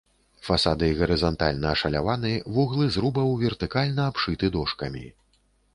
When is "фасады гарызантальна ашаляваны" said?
0.45-2.33